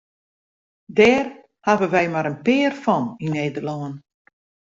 [0.97, 1.25] Dêr
[1.65, 3.95] hawwe wy mar in pear fan yn Nederlân.